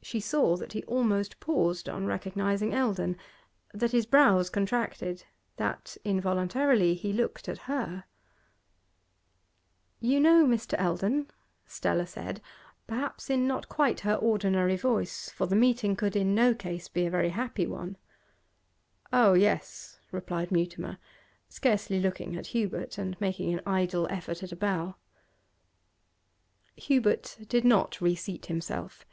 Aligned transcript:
She 0.00 0.20
saw 0.20 0.56
that 0.56 0.72
he 0.72 0.82
almost 0.84 1.38
paused 1.38 1.86
on 1.86 2.06
recognising 2.06 2.72
Eldon, 2.72 3.14
that 3.74 3.92
his 3.92 4.06
brows 4.06 4.48
contracted, 4.48 5.24
that 5.58 5.98
involuntarily 6.02 6.94
he 6.94 7.12
looked 7.12 7.46
at 7.46 7.58
her. 7.68 8.04
'You 10.00 10.18
know 10.18 10.46
Mr. 10.46 10.80
Eldon,' 10.80 11.28
Stella 11.66 12.06
said, 12.06 12.40
perhaps 12.86 13.28
in 13.28 13.46
not 13.46 13.68
quite 13.68 14.00
her 14.00 14.14
ordinary 14.14 14.76
voice, 14.76 15.28
for 15.28 15.44
the 15.44 15.54
meeting 15.54 15.94
could 15.94 16.16
in 16.16 16.34
no 16.34 16.54
case 16.54 16.88
be 16.88 17.04
a 17.04 17.10
very 17.10 17.28
happy 17.28 17.66
one. 17.66 17.98
'Oh 19.12 19.34
yes,' 19.34 20.00
replied 20.10 20.50
Mutimer, 20.50 20.96
scarcely 21.50 22.00
looking 22.00 22.34
at 22.34 22.46
Hubert, 22.46 22.96
and 22.96 23.20
making 23.20 23.52
an 23.52 23.60
idle 23.66 24.08
effort 24.08 24.42
at 24.42 24.52
a 24.52 24.56
bow. 24.56 24.96
Hubert 26.78 27.36
did 27.46 27.66
not 27.66 28.00
reseat 28.00 28.46
himself. 28.46 29.04